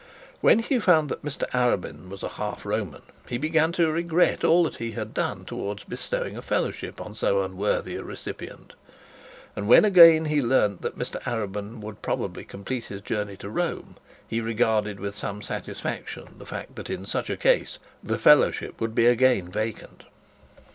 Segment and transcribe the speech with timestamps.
[0.39, 4.77] When he found Mr Arabin was a half Roman, he began to regret all that
[4.77, 8.73] he done towards bestowing a fellowship on so unworthy a recipient;
[9.55, 13.95] and when again he learnt that Mr Arabin would probably complete his journey to Rome,
[14.27, 19.05] he regarded with some satisfaction the fact that in such case the fellowship would be
[19.05, 20.05] again vacant.